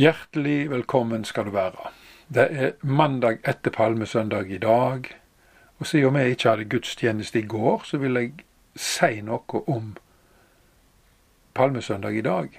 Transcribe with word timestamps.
Hjertelig 0.00 0.70
velkommen 0.70 1.24
skal 1.24 1.44
du 1.44 1.50
være. 1.50 1.90
Det 2.32 2.44
er 2.50 2.70
mandag 2.82 3.42
etter 3.44 3.70
palmesøndag 3.70 4.48
i 4.48 4.58
dag, 4.58 5.08
og 5.78 5.86
siden 5.86 6.14
vi 6.14 6.22
ikke 6.32 6.48
hadde 6.48 6.64
gudstjeneste 6.64 7.38
i 7.38 7.46
går, 7.46 7.82
så 7.84 7.98
vil 8.00 8.16
jeg 8.16 8.30
si 8.80 9.18
noe 9.26 9.60
om 9.68 9.90
palmesøndag 11.54 12.16
i 12.16 12.22
dag. 12.24 12.56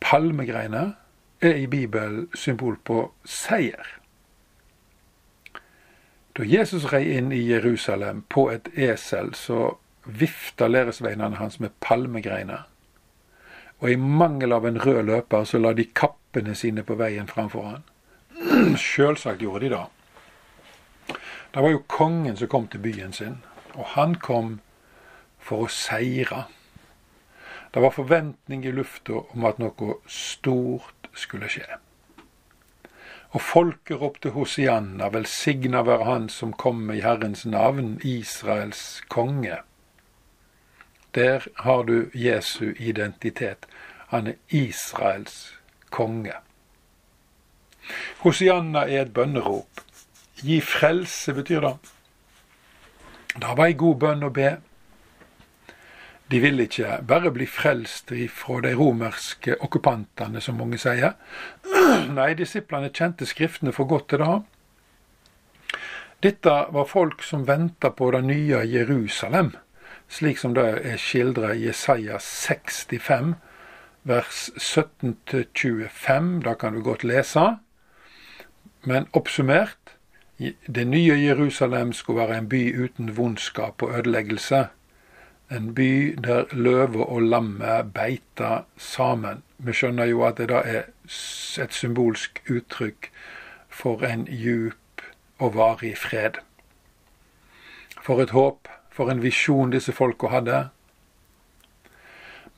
Palmegreiner 0.00 0.90
er 1.40 1.54
i 1.54 1.66
Bibelen 1.66 2.26
symbol 2.34 2.80
på 2.82 3.12
seier. 3.24 3.92
Da 6.34 6.48
Jesus 6.48 6.88
rei 6.90 7.04
inn 7.20 7.30
i 7.30 7.44
Jerusalem 7.52 8.24
på 8.28 8.48
et 8.50 8.72
esel, 8.74 9.30
så 9.34 9.76
vifta 10.04 10.66
læresveinene 10.66 11.38
hans 11.38 11.60
med 11.60 11.76
palmegreiner 11.86 12.66
og 13.80 13.90
i 13.90 13.96
mangel 13.96 14.52
av 14.52 14.66
en 14.66 14.80
rød 14.82 15.04
løper 15.06 15.44
så 15.46 15.60
la 15.60 15.72
de 15.72 15.86
kappene 15.86 16.54
sine 16.58 16.82
på 16.86 16.96
veien 16.98 17.30
framfor 17.30 17.66
han. 17.68 17.84
Sjølsagt 18.84 19.42
gjorde 19.42 19.68
de 19.68 19.74
det. 19.76 19.84
Det 21.54 21.62
var 21.62 21.70
jo 21.70 21.84
kongen 21.86 22.36
som 22.36 22.50
kom 22.50 22.66
til 22.68 22.82
byen 22.84 23.12
sin, 23.12 23.38
og 23.74 23.94
han 23.94 24.16
kom 24.20 24.58
for 25.38 25.64
å 25.64 25.72
seire. 25.72 26.44
Det 27.72 27.82
var 27.84 27.94
forventning 27.94 28.64
i 28.66 28.72
lufta 28.74 29.22
om 29.34 29.46
at 29.48 29.60
noe 29.62 29.98
stort 30.10 31.08
skulle 31.16 31.48
skje. 31.52 31.66
Og 33.36 33.44
folket 33.44 34.00
ropte 34.00 34.32
Hosianna, 34.32 35.10
velsigna 35.12 35.82
være 35.84 36.04
Han 36.08 36.28
som 36.32 36.52
kommer 36.52 36.96
i 36.96 37.02
Herrens 37.04 37.44
navn, 37.44 37.98
Israels 38.02 39.02
konge. 39.08 39.60
Der 41.14 41.46
har 41.54 41.82
du 41.84 42.10
Jesu 42.14 42.74
identitet. 42.78 43.66
Han 44.08 44.26
er 44.26 44.34
Israels 44.48 45.54
konge. 45.90 46.32
Hosianna 48.18 48.84
er 48.88 49.06
et 49.06 49.12
bønnerop. 49.14 49.80
Gi 50.36 50.60
frelse, 50.60 51.34
betyr 51.34 51.60
det. 51.60 51.76
Det 53.38 53.54
var 53.56 53.66
ei 53.66 53.76
god 53.78 54.00
bønn 54.04 54.26
å 54.26 54.32
be. 54.34 54.50
De 56.28 56.40
ville 56.44 56.66
ikke 56.68 56.98
bare 57.08 57.32
bli 57.32 57.46
frelst 57.48 58.12
fra 58.36 58.60
de 58.60 58.74
romerske 58.76 59.56
okkupantene, 59.64 60.40
som 60.44 60.58
mange 60.60 60.78
sier. 60.80 61.16
Nei, 62.18 62.34
disiplene 62.36 62.92
kjente 62.92 63.26
Skriftene 63.26 63.72
for 63.72 63.88
godt 63.88 64.10
til 64.12 64.24
det. 64.24 64.36
Dette 66.22 66.54
var 66.74 66.90
folk 66.90 67.22
som 67.22 67.46
venta 67.48 67.92
på 67.94 68.10
det 68.10 68.24
nye 68.26 68.64
Jerusalem 68.66 69.54
slik 70.08 70.38
som 70.38 70.54
det 70.54 70.66
er 70.84 70.96
skildra 70.96 71.52
i 71.52 71.66
Jesaja 71.66 72.18
65, 72.18 73.34
vers 74.08 74.50
17-25. 74.56 76.42
Det 76.44 76.58
kan 76.58 76.74
du 76.74 76.82
godt 76.82 77.04
lese. 77.04 77.58
Men 78.84 79.08
oppsummert 79.12 79.98
det 80.66 80.86
nye 80.86 81.16
Jerusalem 81.18 81.92
skulle 81.92 82.20
være 82.20 82.38
en 82.38 82.48
by 82.48 82.84
uten 82.84 83.16
vondskap 83.16 83.82
og 83.82 83.98
ødeleggelse. 83.98 84.66
En 85.50 85.74
by 85.74 86.18
der 86.24 86.44
løve 86.52 87.06
og 87.06 87.22
lamme 87.22 87.90
beita 87.94 88.62
sammen. 88.76 89.42
Vi 89.58 89.72
skjønner 89.72 90.04
jo 90.04 90.22
at 90.22 90.38
det 90.38 90.48
da 90.48 90.62
er 90.64 90.82
et 91.58 91.74
symbolsk 91.74 92.42
uttrykk 92.50 93.10
for 93.68 94.04
en 94.06 94.28
djup 94.30 95.02
og 95.38 95.54
varig 95.54 95.96
fred. 95.98 96.38
For 98.02 98.22
et 98.22 98.30
håp 98.30 98.68
for 98.98 99.12
en 99.12 99.22
visjon 99.22 99.70
disse 99.70 99.94
folka 99.94 100.32
hadde. 100.32 100.68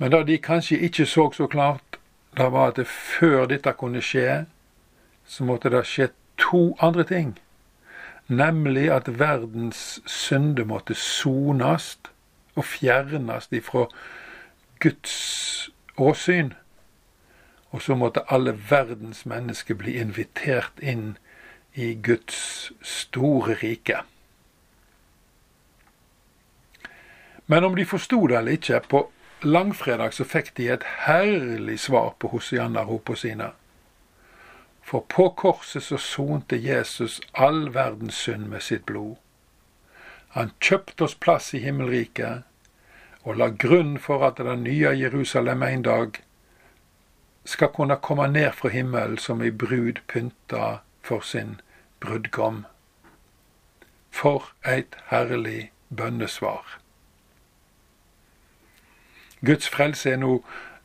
Men 0.00 0.12
det 0.14 0.22
de 0.30 0.38
kanskje 0.40 0.78
ikke 0.88 1.04
så 1.06 1.26
så 1.36 1.46
klart, 1.46 1.98
det 2.36 2.46
var 2.52 2.72
at 2.72 2.86
før 2.88 3.44
dette 3.50 3.72
kunne 3.76 4.00
skje, 4.00 4.46
så 5.28 5.44
måtte 5.44 5.68
det 5.70 5.84
skje 5.84 6.08
to 6.40 6.62
andre 6.80 7.04
ting. 7.04 7.34
Nemlig 8.28 8.86
at 8.94 9.10
verdens 9.20 10.00
synder 10.06 10.64
måtte 10.64 10.94
sones 10.96 11.98
og 12.54 12.64
fjernes 12.64 13.50
ifra 13.52 13.84
Guds 14.80 15.70
åsyn. 15.98 16.54
Og 17.70 17.82
så 17.82 17.94
måtte 17.94 18.24
alle 18.32 18.54
verdens 18.70 19.26
mennesker 19.26 19.76
bli 19.76 19.98
invitert 20.00 20.80
inn 20.80 21.18
i 21.74 21.92
Guds 21.94 22.72
store 22.82 23.58
rike. 23.60 24.00
Men 27.50 27.64
om 27.64 27.76
de 27.76 27.84
forsto 27.84 28.26
det 28.26 28.36
eller 28.38 28.52
ikke, 28.52 28.78
på 28.80 28.98
langfredag 29.42 30.12
så 30.14 30.24
fikk 30.24 30.52
de 30.54 30.68
et 30.70 30.84
herlig 31.06 31.80
svar 31.82 32.12
på 32.22 32.28
Hosianna-ropa 32.30 33.16
sine. 33.18 33.48
For 34.86 35.02
på 35.10 35.24
korset 35.40 35.82
så 35.82 35.98
sonte 35.98 36.56
Jesus 36.56 37.16
all 37.34 37.72
verdens 37.74 38.20
synd 38.22 38.46
med 38.52 38.62
sitt 38.62 38.84
blod. 38.86 39.16
Han 40.36 40.52
kjøpte 40.62 41.08
oss 41.08 41.16
plass 41.18 41.48
i 41.54 41.62
himmelriket 41.64 42.46
og 43.22 43.40
la 43.40 43.48
grunn 43.64 43.96
for 43.98 44.22
at 44.28 44.38
det 44.38 44.54
nye 44.60 44.92
Jerusalem 45.00 45.64
en 45.66 45.82
dag 45.88 46.20
skal 47.44 47.72
kunne 47.74 47.96
komme 47.98 48.28
ned 48.30 48.52
fra 48.60 48.70
himmelen 48.70 49.18
som 49.18 49.42
ei 49.42 49.50
brud 49.50 49.98
pynta 50.06 50.68
for 51.02 51.26
sin 51.32 51.58
brudgom. 51.98 52.62
For 54.10 54.52
eit 54.62 54.94
herlig 55.10 55.72
bønnesvar. 55.90 56.79
Guds 59.46 59.68
frelse 59.68 60.12
er 60.12 60.20
nå 60.20 60.40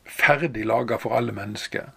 ferdig 0.06 0.64
laga 0.66 0.98
for 1.00 1.16
alle 1.16 1.34
mennesker. 1.36 1.92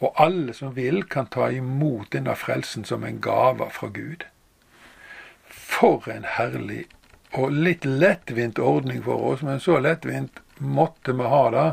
Og 0.00 0.14
alle 0.20 0.54
som 0.56 0.74
vil, 0.76 1.02
kan 1.04 1.28
ta 1.28 1.50
imot 1.52 2.12
denne 2.12 2.34
frelsen 2.36 2.84
som 2.88 3.04
en 3.04 3.20
gave 3.20 3.68
fra 3.70 3.88
Gud. 3.92 4.24
For 5.48 6.08
en 6.10 6.24
herlig 6.36 6.86
og 7.36 7.52
litt 7.54 7.84
lettvint 7.84 8.58
ordning 8.58 9.04
for 9.04 9.22
oss, 9.32 9.42
men 9.46 9.60
så 9.62 9.78
lettvint 9.78 10.40
måtte 10.58 11.14
vi 11.16 11.28
ha 11.30 11.44
det 11.54 11.68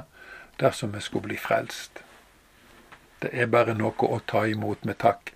dersom 0.62 0.94
vi 0.94 1.02
skulle 1.02 1.32
bli 1.32 1.40
frelst. 1.42 2.04
Det 3.22 3.32
er 3.34 3.50
bare 3.50 3.74
noe 3.74 4.12
å 4.12 4.20
ta 4.30 4.46
imot 4.46 4.86
med 4.86 5.00
takk. 5.02 5.34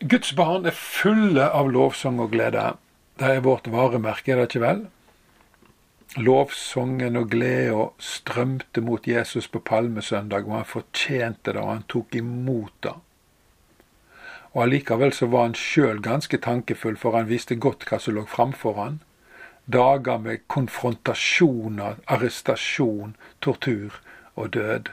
Guds 0.00 0.32
barn 0.36 0.66
er 0.68 0.76
fulle 0.76 1.50
av 1.52 1.68
lovsang 1.72 2.20
og 2.20 2.32
glede. 2.32 2.72
Det 3.20 3.36
er 3.36 3.44
vårt 3.44 3.68
varemerke, 3.72 4.32
er 4.32 4.40
det 4.40 4.48
ikke 4.50 4.64
vel? 4.64 4.86
Lovsangen 6.14 7.16
og 7.16 7.30
gleden 7.30 7.90
strømte 7.98 8.80
mot 8.80 9.06
Jesus 9.06 9.48
på 9.48 9.58
palmesøndag, 9.58 10.46
og 10.46 10.54
han 10.54 10.64
fortjente 10.64 11.52
det, 11.52 11.60
og 11.60 11.72
han 11.72 11.82
tok 11.88 12.14
imot 12.14 12.72
det. 12.82 12.94
Og 14.54 14.62
allikevel 14.62 15.12
så 15.12 15.26
var 15.26 15.42
han 15.42 15.54
sjøl 15.54 15.98
ganske 16.02 16.38
tankefull, 16.38 16.96
for 16.96 17.16
han 17.16 17.28
visste 17.28 17.58
godt 17.60 17.84
hva 17.90 17.98
som 18.00 18.16
lå 18.16 18.24
framfor 18.24 18.78
han. 18.80 19.02
Dager 19.66 20.18
med 20.22 20.46
konfrontasjoner, 20.48 21.98
arrestasjon, 22.06 23.16
tortur 23.42 23.98
og 24.34 24.54
død. 24.54 24.88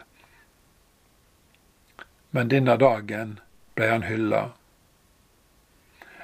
Men 2.31 2.51
denne 2.51 2.75
dagen 2.81 3.39
ble 3.77 3.87
han 3.87 4.03
hylla. 4.09 4.43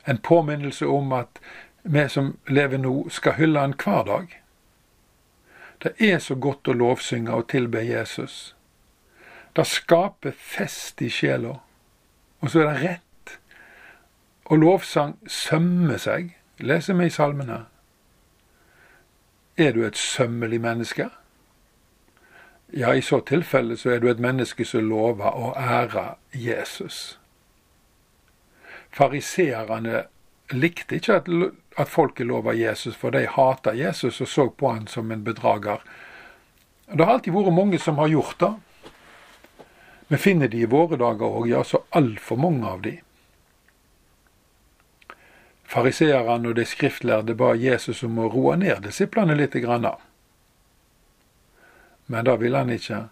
En 0.08 0.18
påminnelse 0.18 0.86
om 0.86 1.14
at 1.14 1.40
vi 1.84 2.08
som 2.10 2.34
lever 2.48 2.82
nå, 2.82 3.08
skal 3.10 3.38
hylle 3.38 3.60
han 3.60 3.78
hver 3.78 4.04
dag. 4.04 4.39
Det 5.84 5.94
er 6.00 6.19
så 6.19 6.35
godt 6.35 6.67
å 6.67 6.75
lovsynge 6.75 7.31
og 7.31 7.47
tilbe 7.50 7.81
Jesus. 7.85 8.56
Det 9.56 9.66
skaper 9.67 10.31
fest 10.35 11.01
i 11.01 11.09
sjela. 11.09 11.56
Og 12.40 12.51
så 12.51 12.63
er 12.63 12.67
det 12.72 12.81
rett. 12.84 13.38
Og 14.50 14.59
lovsang 14.59 15.16
sømmer 15.28 15.97
seg, 15.97 16.34
leser 16.59 16.97
vi 17.00 17.07
i 17.07 17.13
salmene. 17.13 17.63
Er 19.57 19.72
du 19.75 19.84
et 19.85 19.97
sømmelig 19.97 20.62
menneske? 20.62 21.09
Ja, 22.73 22.94
i 22.94 23.01
så 23.01 23.19
tilfelle 23.25 23.78
så 23.78 23.90
er 23.90 24.00
du 24.00 24.09
et 24.09 24.20
menneske 24.20 24.66
som 24.66 24.85
lover 24.90 25.32
å 25.35 25.53
ære 25.58 26.05
Jesus. 26.34 27.20
Fariseerne 28.91 30.03
likte 30.53 30.97
ikke 30.97 31.19
at, 31.22 31.28
at 31.78 31.90
folket 31.90 32.28
lova 32.28 32.53
Jesus, 32.53 32.96
for 32.96 33.13
de 33.13 33.25
hata 33.29 33.73
Jesus 33.78 34.22
og 34.22 34.28
så 34.28 34.47
på 34.49 34.72
han 34.72 34.87
som 34.87 35.11
en 35.11 35.23
bedrager. 35.23 35.84
Det 36.90 37.05
har 37.05 37.19
alltid 37.19 37.34
vært 37.34 37.53
mange 37.53 37.79
som 37.79 38.01
har 38.01 38.09
gjort 38.09 38.40
det. 38.40 38.53
Vi 40.09 40.17
finner 40.17 40.49
de 40.49 40.63
i 40.63 40.69
våre 40.69 40.97
dager 40.97 41.29
òg, 41.29 41.51
ja, 41.51 41.63
så 41.63 41.84
altfor 41.93 42.40
mange 42.41 42.66
av 42.66 42.81
de. 42.81 42.96
Fariseerne 45.69 46.49
og 46.49 46.55
de 46.57 46.66
skriftlærde 46.66 47.35
ba 47.37 47.51
Jesus 47.53 48.01
om 48.03 48.17
å 48.17 48.29
roe 48.34 48.55
ned 48.57 48.81
disiplene 48.87 49.35
litt. 49.37 49.53
Grann. 49.53 49.85
Men 52.09 52.25
det 52.25 52.37
ville 52.41 52.57
han 52.57 52.73
ikke. 52.73 53.03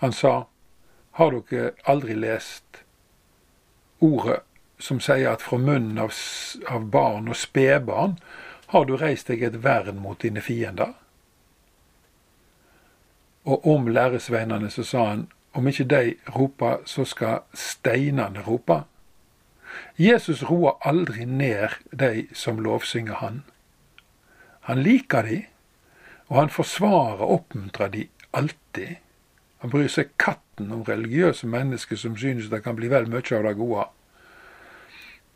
Han 0.00 0.16
sa, 0.16 0.46
har 1.20 1.36
dere 1.50 1.74
aldri 1.84 2.16
lest 2.16 2.80
ordet 4.00 4.40
som 4.80 5.00
sier 5.00 5.30
at 5.32 5.44
fra 5.44 5.58
munnen 5.58 5.98
av, 6.00 6.14
av 6.68 6.86
barn 6.90 7.28
og 7.28 7.36
spedbarn 7.36 8.16
har 8.72 8.86
du 8.86 8.96
reist 8.96 9.30
deg 9.30 9.42
et 9.42 9.60
vern 9.64 10.00
mot 10.02 10.20
dine 10.22 10.40
fiender. 10.40 10.94
Og 13.44 13.66
om 13.66 13.88
læresveinene 13.88 14.70
så 14.70 14.84
sa 14.84 15.04
han 15.08 15.28
om 15.52 15.66
ikke 15.66 15.84
de 15.90 16.14
roper, 16.36 16.78
så 16.86 17.04
skal 17.04 17.42
steinene 17.54 18.44
rope. 18.46 18.82
Jesus 19.98 20.44
roer 20.46 20.78
aldri 20.86 21.24
ned 21.24 21.74
de 21.90 22.28
som 22.34 22.60
lovsynger 22.62 23.18
han. 23.18 23.42
Han 24.68 24.82
liker 24.82 25.26
de, 25.26 25.40
og 26.28 26.36
han 26.36 26.52
forsvarer 26.54 27.24
og 27.24 27.32
oppmuntrer 27.40 27.90
de 27.90 28.06
alltid. 28.32 29.00
Han 29.58 29.70
bryr 29.70 29.90
seg 29.90 30.14
katten 30.16 30.70
om 30.72 30.84
religiøse 30.86 31.48
mennesker 31.50 31.98
som 31.98 32.16
synes 32.16 32.50
det 32.52 32.62
kan 32.64 32.78
bli 32.78 32.88
vel 32.92 33.10
mye 33.10 33.34
av 33.36 33.48
det 33.48 33.56
gode. 33.58 33.88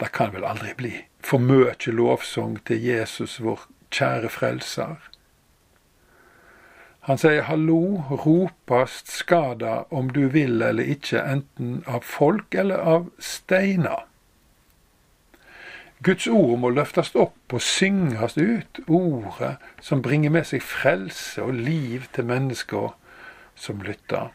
Det 0.01 0.11
kan 0.13 0.33
vel 0.35 0.45
aldri 0.45 0.75
bli 0.77 0.95
for 1.25 1.41
mye 1.41 1.75
lovsang 1.87 2.59
til 2.67 2.83
Jesus, 2.85 3.41
vår 3.41 3.67
kjære 3.95 4.29
frelser. 4.29 4.97
Han 7.05 7.21
sier 7.21 7.45
hallo, 7.45 8.01
ropast 8.25 9.13
skada 9.13 9.85
om 9.93 10.09
du 10.13 10.27
vil 10.33 10.63
eller 10.63 10.85
ikke, 10.97 11.21
enten 11.21 11.83
av 11.87 12.01
folk 12.09 12.55
eller 12.57 12.81
av 12.81 13.11
steiner. 13.21 14.07
Guds 16.05 16.27
ord 16.29 16.59
må 16.61 16.71
løftes 16.73 17.15
opp 17.17 17.53
og 17.53 17.63
synges 17.65 18.37
ut, 18.37 18.81
ordet 18.89 19.55
som 19.85 20.03
bringer 20.05 20.33
med 20.33 20.49
seg 20.49 20.65
frelse 20.65 21.45
og 21.45 21.55
liv 21.57 22.09
til 22.13 22.29
mennesker 22.29 22.91
som 23.55 23.85
lytter. 23.85 24.33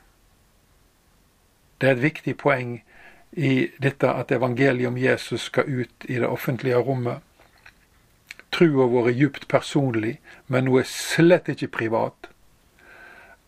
Det 1.82 1.90
er 1.90 1.98
et 1.98 2.06
viktig 2.06 2.38
poeng 2.38 2.80
i 3.32 3.70
dette 3.82 4.10
at 4.10 4.32
evangeliet 4.32 4.88
om 4.88 4.98
Jesus 4.98 5.42
skal 5.50 5.70
ut 5.70 6.06
i 6.06 6.20
det 6.20 6.28
offentlige 6.28 6.82
rommet. 6.82 7.22
Trua 8.52 8.88
vår 8.90 9.12
er 9.12 9.18
djupt 9.18 9.48
personlig, 9.48 10.20
men 10.48 10.68
hun 10.68 10.82
er 10.82 10.90
slett 10.90 11.50
ikke 11.50 11.68
privat. 11.68 12.30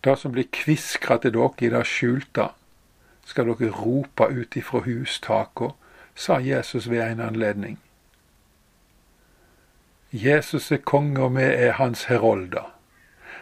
Det 0.03 0.17
som 0.17 0.33
blir 0.33 0.49
kviskra 0.53 1.17
til 1.21 1.33
dere 1.33 1.53
i 1.61 1.69
det 1.73 1.85
skjulte, 1.89 2.49
skal 3.25 3.49
dere 3.49 3.71
rope 3.73 4.27
ut 4.29 4.57
ifra 4.57 4.83
hustaka, 4.85 5.73
sa 6.15 6.39
Jesus 6.39 6.89
ved 6.89 7.01
en 7.05 7.21
anledning. 7.21 7.79
Jesus 10.11 10.71
er 10.71 10.81
konge, 10.83 11.21
og 11.23 11.35
vi 11.37 11.43
er 11.43 11.77
hans 11.79 12.03
herolder. 12.03 12.73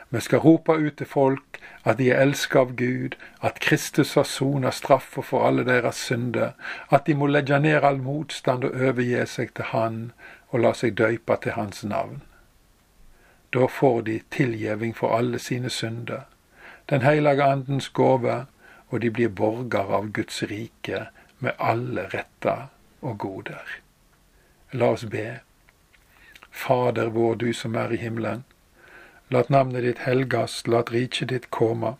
Vi 0.09 0.19
skal 0.21 0.39
rope 0.39 0.75
ut 0.77 0.97
til 0.97 1.07
folk 1.07 1.48
at 1.83 1.97
de 1.97 2.09
er 2.11 2.21
elsket 2.21 2.59
av 2.59 2.73
Gud, 2.75 3.15
at 3.41 3.59
Kristus 3.59 4.13
har 4.13 4.27
sona 4.27 4.71
straffa 4.71 5.23
for 5.25 5.47
alle 5.47 5.65
deres 5.67 6.01
synder, 6.09 6.51
at 6.89 7.05
de 7.07 7.15
må 7.15 7.27
legge 7.27 7.59
ned 7.59 7.83
all 7.83 8.01
motstand 8.03 8.65
og 8.67 8.75
overgi 8.75 9.25
seg 9.27 9.53
til 9.55 9.71
Han 9.73 9.99
og 10.49 10.59
la 10.65 10.73
seg 10.73 10.97
døype 10.97 11.37
til 11.43 11.55
Hans 11.57 11.83
navn. 11.83 12.21
Da 13.53 13.65
får 13.67 14.01
de 14.01 14.19
tilgjeving 14.31 14.95
for 14.95 15.17
alle 15.17 15.39
sine 15.39 15.69
synder, 15.69 16.27
Den 16.89 17.01
hellige 17.01 17.43
Andens 17.43 17.89
gåve, 17.89 18.45
og 18.89 19.01
de 19.01 19.11
blir 19.11 19.29
borgere 19.29 19.93
av 19.97 20.07
Guds 20.11 20.41
rike 20.49 21.05
med 21.39 21.53
alle 21.59 22.07
retter 22.09 22.69
og 23.01 23.17
goder. 23.17 23.75
La 24.73 24.91
oss 24.95 25.05
be. 25.05 25.39
Fader 26.51 27.09
vår, 27.13 27.35
du 27.35 27.53
som 27.53 27.75
er 27.75 27.93
i 27.93 27.99
himmelen. 28.01 28.43
Lat 29.31 29.49
navnet 29.49 29.83
ditt 29.83 29.99
helgast, 30.07 30.67
lat 30.67 30.89
riket 30.91 31.29
ditt 31.29 31.49
komme. 31.53 31.97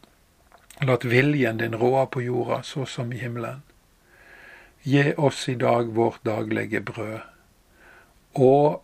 Lat 0.81 1.03
viljen 1.05 1.59
din 1.61 1.75
råde 1.77 2.07
på 2.09 2.21
jorda 2.21 2.63
så 2.63 2.85
som 2.85 3.13
i 3.13 3.19
himmelen. 3.21 3.61
Gi 4.81 5.13
oss 5.17 5.49
i 5.49 5.55
dag 5.55 5.91
vårt 5.93 6.23
daglige 6.25 6.81
brød. 6.81 7.19
Og 8.33 8.81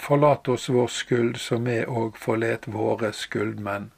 forlat 0.00 0.48
oss 0.48 0.70
vår 0.72 0.88
skyld, 0.88 1.36
som 1.36 1.68
vi 1.68 1.82
òg 1.84 2.16
forlet 2.16 2.64
våre 2.64 3.12
skyldmenn. 3.12 3.90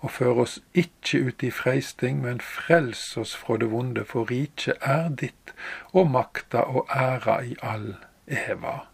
Og 0.00 0.10
før 0.16 0.40
oss 0.46 0.56
ikke 0.72 1.20
ut 1.28 1.44
i 1.44 1.52
freisting, 1.52 2.22
men 2.24 2.40
frels 2.40 3.04
oss 3.20 3.36
fra 3.36 3.60
det 3.60 3.68
vonde, 3.72 4.06
for 4.08 4.32
riket 4.32 4.80
er 4.80 5.12
ditt, 5.12 5.52
og 5.92 6.08
makta 6.16 6.64
og 6.72 6.88
æra 6.88 7.42
i 7.44 7.56
all 7.60 7.96
eva. 8.48 8.93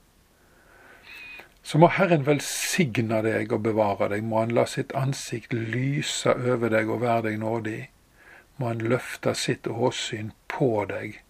Så 1.70 1.78
må 1.78 1.86
Herren 1.94 2.24
velsigne 2.26 3.20
deg 3.22 3.52
og 3.54 3.60
bevare 3.62 4.08
deg, 4.10 4.24
må 4.26 4.40
Han 4.40 4.54
la 4.56 4.64
sitt 4.66 4.90
ansikt 4.98 5.52
lyse 5.54 6.32
over 6.34 6.72
deg 6.72 6.88
og 6.90 7.04
være 7.04 7.28
deg 7.28 7.36
nådig. 7.38 7.82
Må 8.58 8.72
Han 8.72 8.82
løfte 8.90 9.36
sitt 9.38 9.70
åsyn 9.70 10.32
på 10.50 10.70
deg 10.90 11.20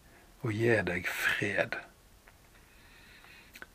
og 0.40 0.54
gi 0.56 0.78
deg 0.88 1.10
fred. 1.12 1.76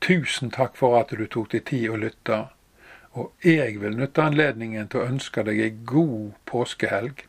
Tusen 0.00 0.54
takk 0.56 0.80
for 0.80 0.96
at 1.02 1.12
du 1.12 1.26
tok 1.28 1.52
deg 1.52 1.66
tid 1.68 1.84
å 1.92 2.00
lytte, 2.00 2.40
og 3.12 3.44
jeg 3.44 3.76
vil 3.84 4.00
nytte 4.00 4.24
anledningen 4.24 4.88
til 4.88 5.02
å 5.02 5.12
ønske 5.12 5.44
deg 5.44 5.60
ei 5.60 5.70
god 5.92 6.32
påskehelg. 6.48 7.26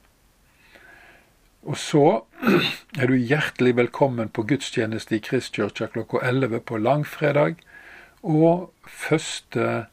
Og 1.67 1.75
så 1.83 2.07
er 3.01 3.11
du 3.11 3.19
hjertelig 3.19 3.75
velkommen 3.83 4.31
på 4.31 4.47
gudstjeneste 4.47 5.19
i 5.19 5.23
Kristkirka 5.27 5.91
klokka 5.91 6.23
11 6.23 6.63
på 6.71 6.79
langfredag 6.79 7.59
og 8.25 8.73
første 8.87 9.85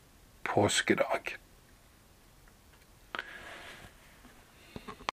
påskedag. 0.45 1.42